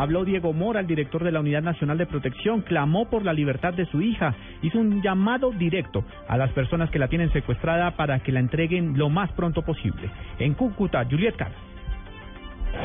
Habló 0.00 0.24
Diego 0.24 0.54
Mora, 0.54 0.80
el 0.80 0.86
director 0.86 1.22
de 1.22 1.30
la 1.30 1.40
Unidad 1.40 1.60
Nacional 1.60 1.98
de 1.98 2.06
Protección, 2.06 2.62
clamó 2.62 3.10
por 3.10 3.22
la 3.22 3.34
libertad 3.34 3.74
de 3.74 3.84
su 3.84 4.00
hija, 4.00 4.34
hizo 4.62 4.78
un 4.78 5.02
llamado 5.02 5.50
directo 5.50 6.04
a 6.26 6.38
las 6.38 6.50
personas 6.52 6.88
que 6.88 6.98
la 6.98 7.08
tienen 7.08 7.30
secuestrada 7.34 7.90
para 7.90 8.20
que 8.20 8.32
la 8.32 8.40
entreguen 8.40 8.96
lo 8.96 9.10
más 9.10 9.30
pronto 9.32 9.60
posible. 9.60 10.08
En 10.38 10.54
Cúcuta, 10.54 11.04
Juliet 11.04 11.36
Carr. 11.36 11.52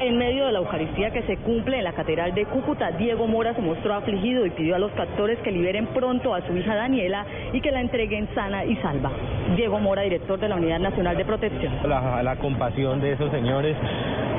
En 0.02 0.18
medio 0.18 0.48
de 0.48 0.52
la 0.52 0.60
Eucaristía 0.60 1.12
que 1.12 1.22
se 1.24 1.38
cumple 1.38 1.78
en 1.78 1.86
la 1.86 1.94
Catedral 1.94 2.34
de 2.34 2.46
Cúcuta, 2.48 2.91
Diego 2.91 3.27
Mora 3.27 3.54
se 3.54 3.62
mostró 3.62 3.94
afligido 3.94 4.46
y 4.46 4.50
pidió 4.50 4.76
a 4.76 4.80
los 4.80 4.91
captores 4.91 5.40
que 5.40 5.54
liberen 5.54 5.88
pronto 5.88 6.36
a 6.36 6.46
su 6.46 6.58
hija 6.58 6.76
Daniela 6.76 7.26
y 7.54 7.62
que 7.62 7.72
la 7.72 7.80
entreguen 7.80 8.27
sana 8.36 8.66
y 8.66 8.76
salva. 8.77 9.12
Diego 9.55 9.80
Mora, 9.80 10.02
director 10.02 10.38
de 10.38 10.50
la 10.50 10.55
Unidad 10.55 10.80
Nacional 10.80 11.16
de 11.16 11.24
Protección. 11.24 11.72
La, 11.88 12.22
la 12.24 12.36
compasión 12.36 13.00
de 13.00 13.13
esos 13.13 13.32
señores 13.32 13.77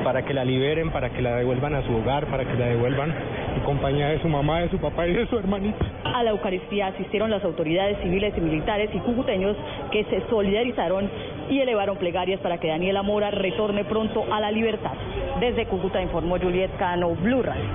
para 0.07 0.23
que 0.23 0.33
la 0.33 0.45
liberen, 0.45 0.89
para 0.89 1.09
que 1.09 1.21
la 1.21 1.35
devuelvan 1.35 1.75
a 1.75 1.81
su 1.81 1.93
hogar, 1.93 2.27
para 2.27 2.45
que 2.45 2.53
la 2.53 2.67
devuelvan 2.67 3.13
en 3.57 3.61
compañía 3.63 4.07
de 4.07 4.21
su 4.21 4.29
mamá, 4.29 4.61
de 4.61 4.69
su 4.69 4.77
papá 4.77 5.05
y 5.05 5.11
de 5.11 5.27
su 5.27 5.37
hermanita. 5.37 5.85
A 6.05 6.23
la 6.23 6.29
Eucaristía 6.29 6.87
asistieron 6.87 7.29
las 7.29 7.43
autoridades 7.43 7.97
civiles 8.01 8.33
y 8.37 8.39
militares 8.39 8.89
y 8.93 8.99
cucuteños 8.99 9.57
que 9.91 10.05
se 10.05 10.25
solidarizaron 10.29 11.11
y 11.49 11.59
elevaron 11.59 11.97
plegarias 11.97 12.39
para 12.39 12.57
que 12.57 12.69
Daniela 12.69 13.03
Mora 13.03 13.31
retorne 13.31 13.83
pronto 13.83 14.23
a 14.33 14.39
la 14.39 14.49
libertad. 14.49 14.93
Desde 15.41 15.65
Cúcuta 15.65 16.01
informó 16.01 16.39
Juliet 16.39 16.71
Cano, 16.77 17.09
Blue 17.15 17.43
Radio. 17.43 17.65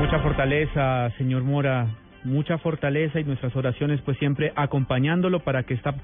Mucha 0.00 0.18
fortaleza, 0.18 1.08
señor 1.16 1.44
Mora, 1.44 1.86
mucha 2.24 2.58
fortaleza 2.58 3.20
y 3.20 3.24
nuestras 3.24 3.54
oraciones 3.56 4.00
pues 4.02 4.18
siempre 4.18 4.52
acompañándolo 4.56 5.40
para 5.40 5.62
que 5.62 5.74
esta 5.74 5.94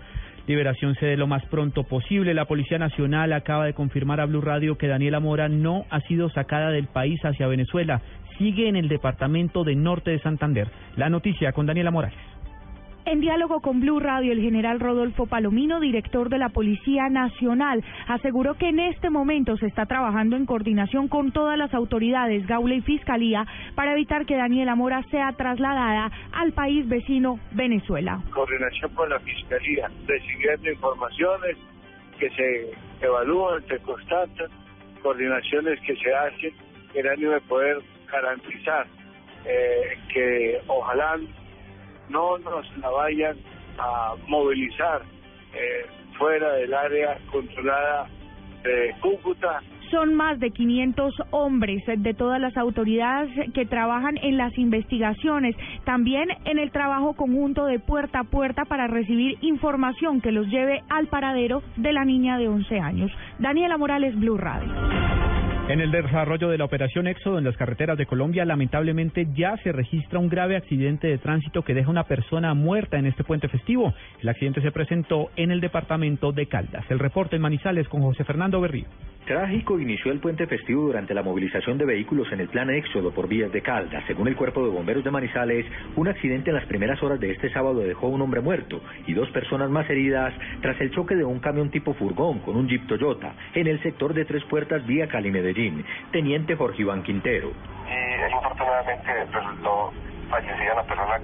liberación 0.47 0.95
se 0.95 1.07
dé 1.07 1.17
lo 1.17 1.27
más 1.27 1.45
pronto 1.47 1.85
posible. 1.85 2.35
La 2.35 2.47
Policía 2.47 2.79
Nacional 2.79 3.33
acaba 3.33 3.67
de 3.67 3.75
confirmar 3.75 4.21
a 4.21 4.27
Blue 4.27 4.41
Radio 4.41 4.79
que 4.79 4.89
Daniela 4.89 5.21
Mora 5.21 5.49
no 5.49 5.85
ha 5.91 6.01
sido 6.03 6.31
sacada 6.31 6.71
del 6.71 6.87
país 6.87 7.21
hacia 7.25 7.47
Venezuela, 7.47 8.01
sigue 8.39 8.69
en 8.69 8.77
el 8.77 8.89
departamento 8.89 9.65
de 9.65 9.75
Norte 9.75 10.11
de 10.11 10.21
Santander. 10.21 10.69
La 10.97 11.09
noticia 11.09 11.53
con 11.53 11.67
Daniela 11.67 11.91
Morales. 11.91 12.36
En 13.07 13.21
diálogo 13.21 13.61
con 13.61 13.79
Blue 13.79 14.01
Radio, 14.01 14.33
el 14.33 14.41
general 14.41 14.81
Rodolfo 14.81 15.27
Palomino, 15.27 15.79
director 15.79 16.29
de 16.29 16.39
la 16.39 16.49
Policía 16.49 17.09
Nacional, 17.09 17.85
aseguró 18.09 18.55
que 18.55 18.71
en 18.71 18.81
este 18.81 19.11
momento 19.11 19.57
se 19.59 19.67
está 19.67 19.87
trabajando 19.87 20.35
en 20.35 20.45
coordinación 20.45 21.07
con 21.07 21.31
todas 21.31 21.57
las 21.57 21.73
autoridades, 21.73 22.45
Gaula 22.49 22.75
y 22.75 22.81
Fiscalía, 22.81 23.47
para 23.77 23.93
evitar 23.93 24.27
que 24.27 24.35
Daniela 24.35 24.75
Mora 24.75 25.05
sea 25.13 25.31
trasladada 25.35 26.11
al 26.33 26.53
país 26.53 26.89
vecino 26.89 27.39
Venezuela. 27.53 28.21
Coordinación 28.35 28.93
con 28.97 29.09
la 29.09 29.21
Fiscalía, 29.21 29.89
recibiendo 30.05 30.69
informaciones 30.69 31.57
que 32.19 32.29
se 32.31 32.73
evalúan, 33.07 33.65
se 33.69 33.79
constatan, 33.83 34.51
coordinaciones 35.01 35.79
que 35.87 35.95
se 35.95 36.13
hacen 36.13 36.53
en 36.95 37.07
ánimo 37.07 37.31
de 37.31 37.41
poder 37.43 37.79
garantizar 38.11 38.85
eh, 39.45 39.97
que 40.13 40.61
ojalá 40.67 41.21
no 42.09 42.39
nos 42.39 42.77
la 42.79 42.91
vayan 42.91 43.37
a 43.79 44.15
movilizar 44.27 45.03
eh, 45.55 45.87
fuera 46.19 46.53
del 46.55 46.73
área 46.75 47.19
controlada 47.31 48.09
de 48.63 48.95
Cúcuta. 49.01 49.63
Son 49.91 50.15
más 50.15 50.41
de 50.41 50.51
500 50.51 51.15
hombres 51.31 51.85
de 51.87 52.13
todas 52.13 52.41
las 52.41 52.57
autoridades 52.57 53.31
que 53.55 53.67
trabajan 53.67 54.17
en 54.21 54.37
las 54.37 54.57
investigaciones, 54.59 55.55
también 55.85 56.29
en 56.45 56.59
el 56.59 56.73
trabajo 56.73 57.15
conjunto 57.15 57.67
de 57.67 57.79
puerta 57.79 58.21
a 58.21 58.25
puerta 58.25 58.65
para 58.65 58.89
recibir 58.89 59.39
información 59.43 60.21
que 60.21 60.33
los 60.33 60.49
lleve 60.49 60.83
al 60.89 61.07
paradero 61.07 61.63
de 61.77 61.93
la 61.93 62.05
niña 62.05 62.37
de 62.37 62.49
11 62.49 62.81
años. 62.81 63.13
Daniela 63.39 63.79
Morales, 63.79 64.19
Blue 64.19 64.37
Radio. 64.37 65.16
En 65.69 65.81
el 65.81 65.91
desarrollo 65.91 66.49
de 66.49 66.59
la 66.59 66.65
operación 66.65 67.09
Éxodo 67.09 67.39
en 67.39 67.45
las 67.45 67.57
carreteras 67.57 67.99
de 67.99 68.07
Colombia, 68.07 68.45
lamentablemente 68.45 69.27
ya 69.35 69.57
se 69.65 69.73
registra 69.73 70.21
un 70.21 70.29
grave 70.29 70.55
accidente 70.57 71.09
de 71.09 71.19
tránsito 71.19 71.63
que 71.63 71.75
deja 71.75 71.91
una 71.91 72.05
persona 72.05 72.55
muerta 72.55 72.99
en 72.99 73.07
este 73.07 73.25
puente 73.25 73.49
festivo. 73.49 73.93
El 74.23 74.29
accidente 74.29 74.63
se 74.63 74.71
presentó 74.71 75.31
en 75.35 75.51
el 75.51 75.61
departamento 75.61 76.31
de 76.31 76.47
Caldas. 76.47 76.85
El 76.89 77.01
reporte 77.01 77.35
en 77.35 77.43
Manizales 77.43 77.89
con 77.89 78.01
José 78.03 78.23
Fernando 78.23 78.61
Berrío. 78.61 78.87
Trágico 79.27 79.81
inició 79.81 80.13
el 80.13 80.21
puente 80.21 80.47
festivo 80.47 80.83
durante 80.83 81.13
la 81.13 81.25
movilización 81.25 81.79
de 81.79 81.85
vehículos 81.85 82.31
en 82.31 82.39
el 82.39 82.49
plan 82.49 82.71
Éxodo 82.71 83.11
por 83.11 83.27
vías 83.27 83.51
de 83.51 83.61
Caldas. 83.61 84.05
Según 84.07 84.29
el 84.29 84.37
Cuerpo 84.37 84.65
de 84.65 84.71
Bomberos 84.71 85.03
de 85.03 85.11
Manizales, 85.11 85.67
un 85.97 86.07
accidente 86.07 86.51
en 86.51 86.55
las 86.55 86.67
primeras 86.67 87.03
horas 87.03 87.19
de 87.19 87.33
este 87.33 87.53
sábado 87.53 87.81
dejó 87.81 88.07
un 88.07 88.23
hombre 88.23 88.41
muerto 88.41 88.81
y 89.05 89.15
dos 89.15 89.29
personas 89.31 89.69
más 89.69 89.91
heridas 89.91 90.33
tras 90.63 90.81
el 90.81 90.93
choque 90.93 91.17
de 91.17 91.25
un 91.25 91.41
camión 91.41 91.71
tipo 91.71 91.93
furgón 91.95 92.39
con 92.39 92.55
un 92.55 92.69
Jeep 92.69 92.87
Toyota 92.87 93.35
en 93.53 93.67
el 93.67 93.83
sector 93.83 94.15
de 94.15 94.27
Tres 94.27 94.45
Puertas 94.45 94.87
vía 94.87 95.09
Cali 95.09 95.33
Medellín. 95.57 95.85
Teniente 96.13 96.57
Jorge 96.57 96.83
Iván 96.83 97.03
Quintero. 97.03 97.53
Y 97.89 98.23
desafortunadamente 98.23 99.25
resultó 99.33 99.93
fallecida 100.29 100.75
la 100.75 100.83
persona 100.83 101.19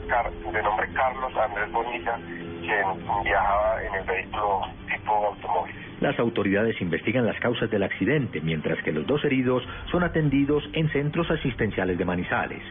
de 0.52 0.62
nombre 0.62 0.88
Carlos 0.94 1.32
Andrés 1.36 1.72
Bonilla, 1.72 2.16
quien 2.60 3.24
viajaba 3.24 3.82
en 3.82 3.94
el 3.94 4.04
vehículo 4.04 4.60
tipo 4.86 5.26
automóvil. 5.26 5.74
Las 6.00 6.18
autoridades 6.18 6.80
investigan 6.80 7.26
las 7.26 7.38
causas 7.40 7.70
del 7.70 7.82
accidente, 7.82 8.40
mientras 8.40 8.82
que 8.82 8.92
los 8.92 9.06
dos 9.06 9.24
heridos 9.24 9.62
son 9.90 10.02
atendidos 10.02 10.64
en 10.72 10.88
centros 10.90 11.30
asistenciales 11.30 11.98
de 11.98 12.04
Manizales. 12.04 12.62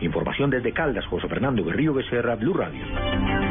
Información 0.00 0.50
desde 0.50 0.72
Caldas, 0.72 1.06
José 1.06 1.28
Fernando 1.28 1.64
Berrío 1.64 1.92
Becerra, 1.92 2.36
Blue 2.36 2.54
Radio. 2.54 3.47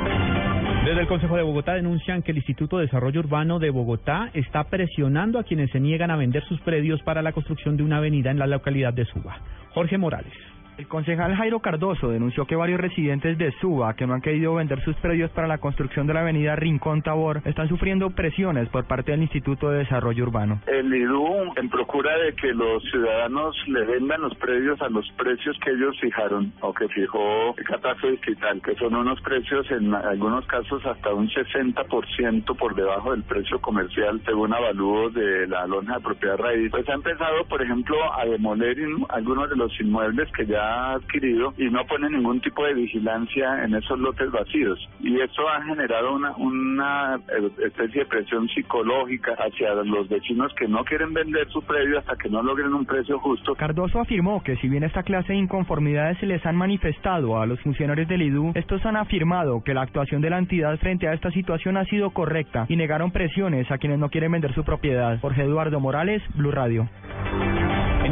Desde 0.87 1.01
el 1.01 1.07
Consejo 1.07 1.35
de 1.35 1.43
Bogotá 1.43 1.73
denuncian 1.73 2.23
que 2.23 2.31
el 2.31 2.37
Instituto 2.37 2.77
de 2.77 2.85
Desarrollo 2.85 3.19
Urbano 3.19 3.59
de 3.59 3.71
Bogotá 3.71 4.29
está 4.33 4.63
presionando 4.63 5.37
a 5.37 5.43
quienes 5.43 5.69
se 5.71 5.81
niegan 5.81 6.11
a 6.11 6.15
vender 6.15 6.45
sus 6.45 6.61
predios 6.61 7.01
para 7.03 7.21
la 7.21 7.33
construcción 7.33 7.75
de 7.75 7.83
una 7.83 7.97
avenida 7.97 8.31
en 8.31 8.39
la 8.39 8.47
localidad 8.47 8.93
de 8.93 9.03
Suba. 9.03 9.37
Jorge 9.73 9.97
Morales. 9.97 10.31
El 10.77 10.87
concejal 10.87 11.35
Jairo 11.35 11.59
Cardoso 11.59 12.09
denunció 12.09 12.45
que 12.45 12.55
varios 12.55 12.79
residentes 12.79 13.35
de 13.39 13.51
Suba 13.53 13.95
que 13.95 14.05
no 14.05 14.13
han 14.13 14.21
querido 14.21 14.53
vender 14.53 14.79
sus 14.83 14.95
predios 14.97 15.31
para 15.31 15.47
la 15.47 15.57
construcción 15.57 16.05
de 16.05 16.13
la 16.13 16.21
avenida 16.21 16.55
Rincón 16.55 17.01
Tabor 17.01 17.41
están 17.45 17.67
sufriendo 17.67 18.11
presiones 18.11 18.69
por 18.69 18.85
parte 18.85 19.11
del 19.11 19.23
Instituto 19.23 19.71
de 19.71 19.79
Desarrollo 19.79 20.23
Urbano. 20.23 20.61
El 20.67 20.93
IDU, 20.93 21.51
en 21.55 21.69
procura 21.69 22.15
de 22.19 22.33
que 22.35 22.53
los 22.53 22.83
ciudadanos 22.91 23.55
le 23.65 23.85
vendan 23.85 24.21
los 24.21 24.35
predios 24.35 24.79
a 24.83 24.89
los 24.89 25.09
precios 25.13 25.57
que 25.65 25.71
ellos 25.71 25.99
fijaron 25.99 26.53
o 26.61 26.71
que 26.71 26.87
fijó 26.89 27.55
el 27.57 27.63
catastro 27.63 28.11
digital, 28.11 28.61
que 28.61 28.75
son 28.75 28.93
unos 28.93 29.19
precios 29.21 29.65
en 29.71 29.95
algunos 29.95 30.45
casos 30.45 30.85
hasta 30.85 31.11
un 31.11 31.27
60% 31.27 32.55
por 32.55 32.75
debajo 32.75 33.13
del 33.13 33.23
precio 33.23 33.59
comercial 33.61 34.21
según 34.25 34.53
avalúos 34.53 35.11
de 35.15 35.47
la 35.47 35.65
lonja 35.65 35.95
de 35.95 36.01
propiedad 36.01 36.37
raíz. 36.37 36.69
Pues 36.69 36.87
ha 36.87 36.93
empezado, 36.93 37.45
por 37.45 37.63
ejemplo, 37.63 37.97
a 38.13 38.25
demoler 38.25 38.77
algunos 39.09 39.49
de 39.49 39.55
los 39.55 39.81
inmuebles 39.81 40.31
que 40.33 40.45
ya 40.45 40.66
adquirido 40.67 41.53
y 41.57 41.69
no 41.69 41.85
pone 41.85 42.09
ningún 42.09 42.41
tipo 42.41 42.65
de 42.65 42.73
vigilancia 42.73 43.63
en 43.63 43.75
esos 43.75 43.99
lotes 43.99 44.31
vacíos. 44.31 44.79
Y 44.99 45.19
eso 45.19 45.47
ha 45.49 45.63
generado 45.63 46.15
una, 46.15 46.35
una 46.37 47.19
especie 47.65 48.01
de 48.01 48.05
presión 48.05 48.47
psicológica 48.49 49.35
hacia 49.37 49.73
los 49.75 50.07
vecinos 50.09 50.53
que 50.55 50.67
no 50.67 50.83
quieren 50.83 51.13
vender 51.13 51.47
su 51.49 51.61
predio 51.61 51.99
hasta 51.99 52.15
que 52.15 52.29
no 52.29 52.41
logren 52.41 52.73
un 52.73 52.85
precio 52.85 53.19
justo. 53.19 53.55
Cardoso 53.55 53.99
afirmó 53.99 54.43
que 54.43 54.55
si 54.57 54.67
bien 54.67 54.83
esta 54.83 55.03
clase 55.03 55.33
de 55.33 55.39
inconformidades 55.39 56.17
se 56.19 56.25
les 56.25 56.45
han 56.45 56.55
manifestado 56.55 57.39
a 57.39 57.45
los 57.45 57.59
funcionarios 57.61 58.07
del 58.07 58.21
IDU, 58.21 58.51
estos 58.55 58.85
han 58.85 58.95
afirmado 58.95 59.63
que 59.63 59.73
la 59.73 59.81
actuación 59.81 60.21
de 60.21 60.29
la 60.29 60.37
entidad 60.37 60.77
frente 60.77 61.07
a 61.07 61.13
esta 61.13 61.31
situación 61.31 61.77
ha 61.77 61.85
sido 61.85 62.11
correcta 62.11 62.65
y 62.69 62.75
negaron 62.75 63.11
presiones 63.11 63.69
a 63.71 63.77
quienes 63.77 63.99
no 63.99 64.09
quieren 64.09 64.31
vender 64.31 64.53
su 64.53 64.63
propiedad. 64.63 65.19
Jorge 65.19 65.43
Eduardo 65.43 65.79
Morales, 65.79 66.21
Blue 66.35 66.51
Radio. 66.51 66.87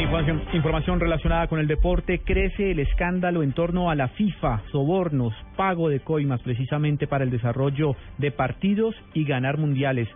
Información, 0.02 0.44
información, 0.52 1.00
relacionada 1.00 1.48
con 1.48 1.60
el 1.60 1.68
deporte, 1.68 2.20
crece 2.20 2.72
el 2.72 2.80
escándalo 2.80 3.44
en 3.44 3.54
torno 3.54 3.90
a 3.90 3.96
la 3.96 4.10
FIFA, 4.10 4.62
sobornos, 4.70 5.34
pago 5.56 5.88
de 5.88 6.02
coimas 6.02 6.42
precisamente 6.42 7.08
para 7.08 7.24
el 7.24 7.32
desarrollo 7.32 7.96
de 8.18 8.32
partidos 8.32 8.94
y 9.14 9.24
ganar 9.24 9.58
mundiales. 9.58 10.10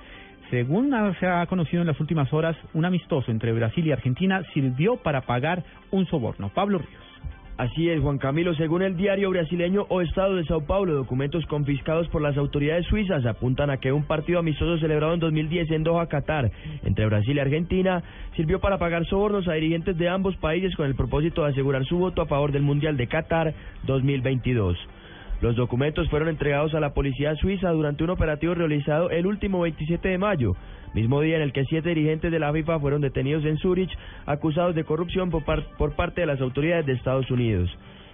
Según 0.49 0.93
se 1.19 1.27
ha 1.27 1.45
conocido 1.45 1.81
en 1.81 1.87
las 1.87 1.99
últimas 1.99 2.31
horas, 2.33 2.57
un 2.73 2.83
amistoso 2.83 3.31
entre 3.31 3.53
Brasil 3.53 3.87
y 3.87 3.93
Argentina 3.93 4.43
sirvió 4.53 4.97
para 4.97 5.21
pagar 5.21 5.63
un 5.91 6.05
soborno. 6.07 6.49
Pablo 6.49 6.79
Ríos. 6.79 7.03
Así 7.59 7.89
es, 7.89 7.99
Juan 7.99 8.19
Camilo. 8.19 8.55
Según 8.55 8.83
el 8.83 8.95
diario 8.95 9.29
brasileño 9.31 9.85
O 9.89 9.99
Estado 9.99 10.35
de 10.35 10.45
Sao 10.45 10.61
Paulo, 10.61 10.93
documentos 10.93 11.45
confiscados 11.47 12.07
por 12.07 12.21
las 12.21 12.37
autoridades 12.37 12.85
suizas 12.85 13.25
apuntan 13.25 13.69
a 13.69 13.75
que 13.75 13.91
un 13.91 14.05
partido 14.05 14.39
amistoso 14.39 14.79
celebrado 14.79 15.13
en 15.13 15.19
2010 15.19 15.71
en 15.71 15.83
Doha, 15.83 16.07
Qatar, 16.07 16.49
entre 16.85 17.05
Brasil 17.07 17.35
y 17.35 17.39
Argentina, 17.41 18.01
sirvió 18.37 18.61
para 18.61 18.77
pagar 18.77 19.05
sobornos 19.07 19.49
a 19.49 19.55
dirigentes 19.55 19.97
de 19.97 20.07
ambos 20.07 20.37
países 20.37 20.73
con 20.77 20.85
el 20.85 20.95
propósito 20.95 21.43
de 21.43 21.49
asegurar 21.49 21.83
su 21.83 21.97
voto 21.97 22.21
a 22.21 22.27
favor 22.27 22.53
del 22.53 22.61
Mundial 22.61 22.95
de 22.95 23.07
Qatar 23.07 23.53
2022. 23.83 24.77
Los 25.41 25.55
documentos 25.55 26.09
fueron 26.09 26.27
entregados 26.27 26.73
a 26.73 26.81
la 26.81 26.93
policía 26.93 27.33
suiza 27.35 27.71
durante 27.71 28.03
un 28.03 28.09
operativo 28.09 28.55
realizado 28.55 29.09
el 29.09 29.25
último 29.25 29.61
27 29.61 30.09
de 30.09 30.17
mayo, 30.17 30.53
mismo 30.93 31.21
día 31.21 31.37
en 31.37 31.41
el 31.41 31.53
que 31.53 31.63
siete 31.63 31.89
dirigentes 31.89 32.29
de 32.29 32.39
la 32.39 32.51
FIFA 32.51 32.79
fueron 32.79 32.99
detenidos 32.99 33.45
en 33.45 33.57
Zurich 33.57 33.91
acusados 34.25 34.75
de 34.75 34.83
corrupción 34.83 35.29
por, 35.29 35.95
parte 35.95 36.21
de 36.21 36.27
las 36.27 36.41
autoridades 36.41 36.85
de 36.85 36.93
Estados 36.93 37.31
Unidos. 37.31 37.69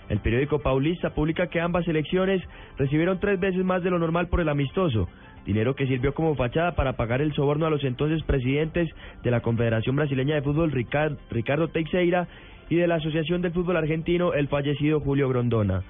El 0.08 0.20
periódico 0.20 0.60
Paulista 0.60 1.16
publica 1.16 1.48
que 1.48 1.60
ambas 1.60 1.88
elecciones 1.88 2.44
recibieron 2.78 3.20
tres 3.20 3.40
veces 3.40 3.66
más 3.66 3.82
de 3.82 3.90
lo 3.90 3.98
normal 3.98 4.28
por 4.28 4.40
el 4.40 4.50
amistoso, 4.50 5.10
dinero 5.48 5.76
que 5.76 5.88
sirvió 5.88 6.14
como 6.14 6.36
fachada 6.36 6.76
para 6.76 6.94
pagar 6.94 7.24
el 7.24 7.34
soborno 7.34 7.66
a 7.66 7.72
los 7.72 7.84
entonces 7.84 8.22
presidentes 8.24 8.88
de 9.24 9.32
la 9.32 9.42
Confederación 9.42 9.96
Brasileña 9.96 10.36
de 10.36 10.44
Fútbol 10.44 10.72
Ricardo 10.72 11.70
Teixeira 11.70 12.28
y 12.70 12.76
de 12.76 12.86
la 12.86 12.96
Asociación 12.96 13.42
del 13.42 13.54
Fútbol 13.54 13.78
Argentino 13.78 14.34
el 14.34 14.48
fallecido 14.48 15.00
Julio 15.00 15.28
Grondona. 15.28 15.82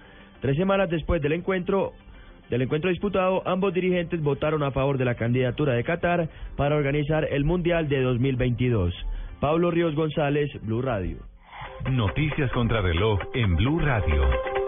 Tres 0.41 0.57
semanas 0.57 0.89
después 0.89 1.21
del 1.21 1.33
encuentro, 1.33 1.93
del 2.49 2.61
encuentro 2.61 2.89
disputado, 2.89 3.41
ambos 3.45 3.73
dirigentes 3.73 4.21
votaron 4.21 4.63
a 4.63 4.71
favor 4.71 4.97
de 4.97 5.05
la 5.05 5.15
candidatura 5.15 5.73
de 5.73 5.83
Qatar 5.83 6.29
para 6.55 6.75
organizar 6.75 7.27
el 7.31 7.43
Mundial 7.43 7.87
de 7.87 8.01
2022. 8.01 8.93
Pablo 9.39 9.71
Ríos 9.71 9.95
González, 9.95 10.49
Blue 10.61 10.81
Radio. 10.81 11.17
Noticias 11.89 12.51
contra 12.51 12.81
reloj 12.81 13.19
en 13.33 13.55
Blue 13.55 13.79
Radio. 13.79 14.64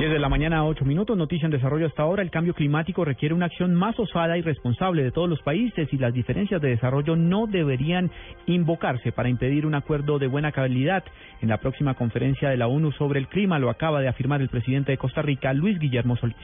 Desde 0.00 0.18
la 0.18 0.30
mañana, 0.30 0.64
ocho 0.64 0.86
minutos, 0.86 1.14
noticia 1.14 1.44
en 1.44 1.52
desarrollo 1.52 1.84
hasta 1.84 2.02
ahora. 2.02 2.22
El 2.22 2.30
cambio 2.30 2.54
climático 2.54 3.04
requiere 3.04 3.34
una 3.34 3.44
acción 3.44 3.74
más 3.74 3.98
osada 4.00 4.38
y 4.38 4.40
responsable 4.40 5.02
de 5.02 5.10
todos 5.10 5.28
los 5.28 5.42
países 5.42 5.92
y 5.92 5.98
las 5.98 6.14
diferencias 6.14 6.62
de 6.62 6.70
desarrollo 6.70 7.16
no 7.16 7.46
deberían 7.46 8.10
invocarse 8.46 9.12
para 9.12 9.28
impedir 9.28 9.66
un 9.66 9.74
acuerdo 9.74 10.18
de 10.18 10.26
buena 10.26 10.52
calidad. 10.52 11.04
En 11.42 11.50
la 11.50 11.58
próxima 11.58 11.92
conferencia 11.92 12.48
de 12.48 12.56
la 12.56 12.66
ONU 12.66 12.92
sobre 12.92 13.20
el 13.20 13.28
clima 13.28 13.58
lo 13.58 13.68
acaba 13.68 14.00
de 14.00 14.08
afirmar 14.08 14.40
el 14.40 14.48
presidente 14.48 14.90
de 14.90 14.96
Costa 14.96 15.20
Rica, 15.20 15.52
Luis 15.52 15.78
Guillermo 15.78 16.16
Solís. 16.16 16.34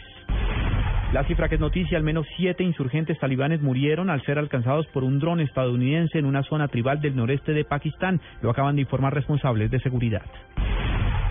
La 1.14 1.25
cifra 1.25 1.49
que 1.49 1.55
es 1.55 1.61
noticia, 1.61 1.97
al 1.97 2.05
menos 2.05 2.26
siete 2.37 2.62
insurgentes 2.62 3.19
talibanes 3.19 3.62
murieron 3.62 4.11
al 4.11 4.23
ser 4.26 4.38
alcanzados 4.38 4.87
por 4.88 5.03
un 5.03 5.19
dron 5.19 5.41
estadounidense 5.41 6.19
en 6.19 6.26
una 6.26 6.43
zona 6.43 6.69
tribal 6.69 7.00
del 7.00 7.17
noreste 7.17 7.55
de 7.55 7.64
Pakistán. 7.64 8.20
Lo 8.43 8.50
acaban 8.50 8.75
de 8.75 8.82
informar 8.82 9.14
responsables 9.14 9.70
de 9.70 9.81
seguridad. 9.81 10.26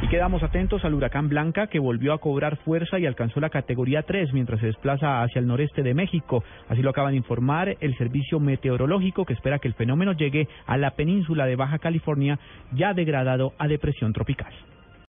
Y 0.02 0.08
quedamos 0.08 0.44
atentos 0.44 0.84
al 0.84 0.94
huracán 0.94 1.30
Blanca 1.30 1.68
que 1.68 1.80
volvió 1.80 2.14
a 2.14 2.20
cobrar 2.20 2.58
fuerza 2.58 3.00
y 3.00 3.06
alcanzó 3.06 3.40
la 3.40 3.50
categoría 3.50 4.04
3 4.04 4.34
mientras 4.34 4.60
se 4.60 4.68
desplaza 4.68 5.24
hacia 5.24 5.40
el 5.40 5.48
noreste 5.48 5.84
de 5.84 5.94
México. 5.94 6.44
Así 6.68 6.82
lo 6.82 6.90
acaban 6.90 7.12
de 7.12 7.18
informar 7.18 7.78
el 7.80 7.98
servicio 7.98 8.40
meteorológico 8.40 9.26
que 9.26 9.34
espera 9.34 9.60
que 9.60 9.70
el 9.70 9.74
fenómeno 9.74 10.12
llegue 10.12 10.48
a 10.68 10.78
la 10.78 10.92
península 10.92 11.46
de 11.46 11.56
Baja 11.56 11.80
California 11.80 12.38
ya 12.74 12.94
degradado 12.94 13.54
a 13.58 13.68
depresión 13.68 14.12
tropical. 14.12 14.54